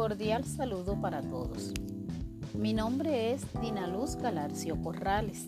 cordial 0.00 0.46
saludo 0.46 0.98
para 0.98 1.20
todos. 1.20 1.74
Mi 2.54 2.72
nombre 2.72 3.34
es 3.34 3.42
Dina 3.60 3.86
Luz 3.86 4.16
Galarcio 4.16 4.80
Corrales, 4.80 5.46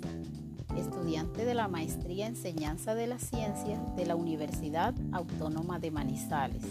estudiante 0.76 1.46
de 1.46 1.54
la 1.54 1.68
Maestría 1.68 2.26
en 2.26 2.34
Enseñanza 2.34 2.94
de 2.94 3.06
la 3.06 3.18
Ciencia 3.18 3.82
de 3.96 4.04
la 4.04 4.14
Universidad 4.14 4.94
Autónoma 5.10 5.78
de 5.78 5.90
Manizales. 5.90 6.64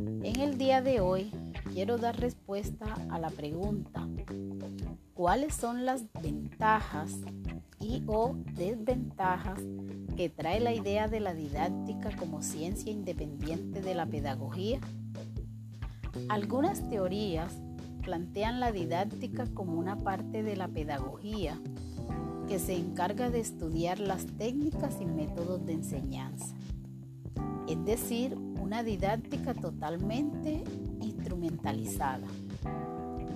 En 0.00 0.40
el 0.40 0.58
día 0.58 0.82
de 0.82 0.98
hoy 0.98 1.30
quiero 1.72 1.96
dar 1.96 2.18
respuesta 2.18 2.86
a 3.08 3.20
la 3.20 3.30
pregunta, 3.30 4.08
¿cuáles 5.14 5.54
son 5.54 5.86
las 5.86 6.02
ventajas 6.20 7.18
y 7.78 8.02
o 8.08 8.34
desventajas 8.56 9.60
que 10.16 10.28
trae 10.28 10.58
la 10.58 10.74
idea 10.74 11.06
de 11.06 11.20
la 11.20 11.34
didáctica 11.34 12.16
como 12.16 12.42
ciencia 12.42 12.90
independiente 12.90 13.80
de 13.80 13.94
la 13.94 14.06
pedagogía? 14.06 14.80
Algunas 16.28 16.88
teorías 16.88 17.60
plantean 18.02 18.60
la 18.60 18.72
didáctica 18.72 19.46
como 19.54 19.78
una 19.78 19.96
parte 19.96 20.42
de 20.42 20.56
la 20.56 20.68
pedagogía 20.68 21.58
que 22.48 22.58
se 22.58 22.76
encarga 22.76 23.30
de 23.30 23.40
estudiar 23.40 24.00
las 24.00 24.26
técnicas 24.26 25.00
y 25.00 25.06
métodos 25.06 25.64
de 25.66 25.74
enseñanza, 25.74 26.56
es 27.68 27.84
decir, 27.84 28.36
una 28.60 28.82
didáctica 28.82 29.54
totalmente 29.54 30.64
instrumentalizada. 31.00 32.26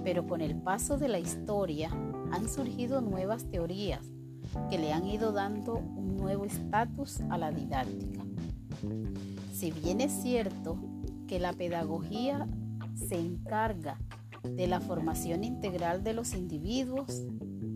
Pero 0.03 0.27
con 0.27 0.41
el 0.41 0.57
paso 0.57 0.99
de 0.99 1.09
la 1.09 1.19
historia 1.19 1.91
han 2.33 2.49
surgido 2.49 3.01
nuevas 3.01 3.45
teorías 3.51 4.03
que 4.69 4.79
le 4.79 4.93
han 4.93 5.07
ido 5.07 5.33
dando 5.33 5.77
un 5.77 6.17
nuevo 6.17 6.45
estatus 6.45 7.21
a 7.31 7.39
la 7.39 7.51
didáctica. 7.51 8.25
Si 9.53 9.71
bien 9.71 10.01
es 10.01 10.13
cierto 10.13 10.77
que 11.27 11.39
la 11.39 11.53
pedagogía 11.53 12.47
se 12.95 13.19
encarga 13.19 13.99
de 14.43 14.67
la 14.67 14.81
formación 14.81 15.45
integral 15.45 16.05
de 16.05 16.13
los 16.13 16.35
individuos, 16.35 17.23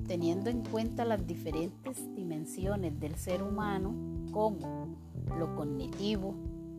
teniendo 0.07 0.51
en 0.51 0.63
cuenta 0.65 1.05
las 1.05 1.27
diferentes 1.27 2.15
dimensiones 2.15 2.99
del 3.01 3.17
ser 3.17 3.43
humano 3.43 3.95
como 4.33 4.97
lo 5.39 5.55
cognitivo, 5.55 6.35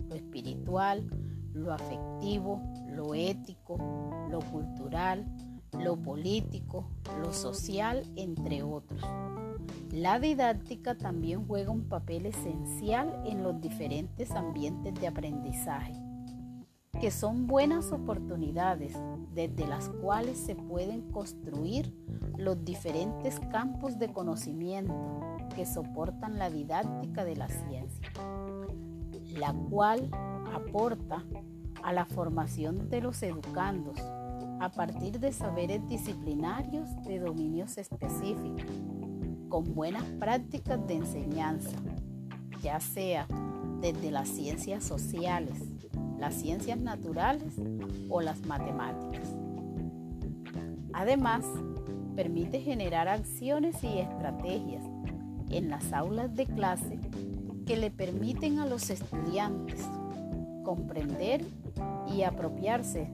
lo 0.08 0.16
espiritual, 0.16 1.10
lo 1.54 1.74
afectivo, 1.74 2.62
lo 2.88 3.14
ético, 3.16 3.78
lo 4.30 4.40
cultural, 4.40 5.26
lo 5.78 5.98
político, 5.98 6.90
lo 7.22 7.34
social, 7.34 8.04
entre 8.16 8.64
otros. 8.64 9.02
La 9.92 10.20
didáctica 10.20 10.96
también 10.96 11.46
juega 11.48 11.72
un 11.72 11.86
papel 11.86 12.28
esencial 12.28 13.22
en 13.26 13.44
los 13.44 13.60
diferentes 13.60 14.32
ambientes 14.32 14.94
de 14.96 15.08
aprendizaje 15.08 16.09
que 17.00 17.12
son 17.12 17.48
buenas 17.48 17.92
oportunidades 17.92 18.94
desde 19.34 19.68
las 19.68 19.90
cuales 19.90 20.38
se 20.38 20.56
pueden 20.56 21.12
construir 21.12 21.94
los 22.38 22.64
diferentes 22.64 23.40
campos 23.52 24.00
de 24.00 24.12
conocimiento 24.12 25.20
que 25.56 25.66
soportan 25.66 26.38
la 26.38 26.50
didáctica 26.50 27.24
de 27.24 27.36
la 27.36 27.48
ciencia, 27.48 28.12
la 29.38 29.54
cual 29.70 30.10
aporta 30.54 31.26
a 31.84 31.94
la 31.94 32.06
formación 32.06 32.90
de 32.90 33.02
los 33.02 33.24
educandos 33.24 33.98
a 34.60 34.70
partir 34.70 35.20
de 35.20 35.32
saberes 35.32 35.88
disciplinarios 35.88 36.90
de 37.04 37.20
dominios 37.20 37.78
específicos, 37.78 38.66
con 39.48 39.74
buenas 39.74 40.04
prácticas 40.20 40.86
de 40.86 40.96
enseñanza, 40.96 41.78
ya 42.62 42.80
sea 42.80 43.28
desde 43.80 44.12
las 44.12 44.28
ciencias 44.28 44.84
sociales, 44.84 45.58
las 46.20 46.36
ciencias 46.36 46.80
naturales 46.80 47.54
o 48.10 48.22
las 48.22 48.46
matemáticas. 48.46 49.30
Además, 50.94 51.46
permite 52.16 52.60
generar 52.60 53.08
acciones 53.08 53.84
y 53.84 54.00
estrategias 54.00 54.84
en 55.50 55.70
las 55.70 55.94
aulas 55.94 56.36
de 56.36 56.46
clase 56.46 57.00
que 57.66 57.78
le 57.78 57.92
permiten 57.92 58.60
a 58.60 58.66
los 58.66 58.90
estudiantes 58.90 59.88
comprender 60.64 61.46
y 62.14 62.24
apropiarse 62.24 63.10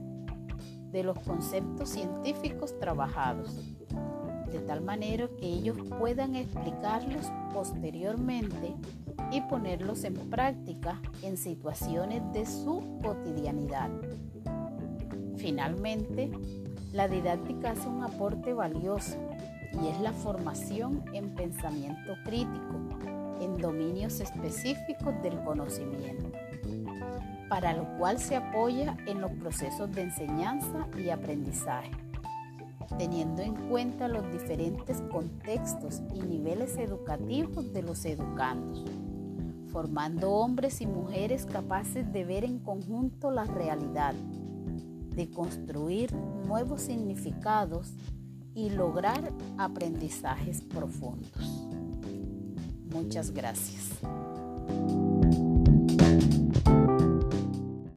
de 0.90 1.02
los 1.02 1.18
conceptos 1.20 1.90
científicos 1.90 2.78
trabajados, 2.78 3.54
de 4.50 4.58
tal 4.60 4.80
manera 4.80 5.28
que 5.38 5.46
ellos 5.46 5.76
puedan 5.98 6.36
explicarlos 6.36 7.26
posteriormente 7.56 8.74
y 9.32 9.40
ponerlos 9.40 10.04
en 10.04 10.12
práctica 10.28 11.00
en 11.22 11.38
situaciones 11.38 12.20
de 12.34 12.44
su 12.44 12.98
cotidianidad. 13.02 13.88
Finalmente, 15.38 16.30
la 16.92 17.08
didáctica 17.08 17.70
hace 17.70 17.88
un 17.88 18.04
aporte 18.04 18.52
valioso 18.52 19.16
y 19.82 19.88
es 19.88 19.98
la 20.02 20.12
formación 20.12 21.02
en 21.14 21.34
pensamiento 21.34 22.12
crítico, 22.26 22.74
en 23.40 23.56
dominios 23.56 24.20
específicos 24.20 25.14
del 25.22 25.42
conocimiento, 25.42 26.30
para 27.48 27.72
lo 27.72 27.86
cual 27.96 28.18
se 28.18 28.36
apoya 28.36 28.98
en 29.06 29.22
los 29.22 29.30
procesos 29.32 29.90
de 29.92 30.02
enseñanza 30.02 30.86
y 31.02 31.08
aprendizaje, 31.08 31.90
teniendo 32.98 33.42
en 33.42 33.54
cuenta 33.68 34.08
los 34.08 34.30
diferentes 34.32 35.02
contextos 35.10 36.02
y 36.14 36.20
niveles 36.20 36.76
educativos 36.76 37.72
de 37.72 37.82
los 37.82 38.04
educandos 38.04 38.84
formando 39.76 40.30
hombres 40.30 40.80
y 40.80 40.86
mujeres 40.86 41.44
capaces 41.44 42.10
de 42.10 42.24
ver 42.24 42.44
en 42.44 42.60
conjunto 42.60 43.30
la 43.30 43.44
realidad, 43.44 44.14
de 45.14 45.28
construir 45.28 46.14
nuevos 46.14 46.80
significados 46.80 47.92
y 48.54 48.70
lograr 48.70 49.34
aprendizajes 49.58 50.62
profundos. 50.62 51.68
Muchas 52.90 53.32
gracias. 53.32 53.90